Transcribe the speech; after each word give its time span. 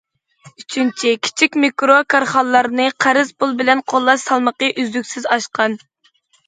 ئۈچىنچى، 0.61 1.11
كىچىك، 1.27 1.57
مىكرو 1.65 1.99
كارخانىلارنى 2.15 2.89
قەرز 3.07 3.33
پۇل 3.43 3.57
بىلەن 3.61 3.87
قوللاش 3.95 4.27
سالمىقى 4.31 4.75
ئۈزلۈكسىز 4.75 5.35
ئاشقان. 5.37 5.83